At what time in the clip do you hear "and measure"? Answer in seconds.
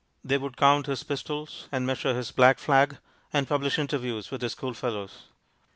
1.71-2.15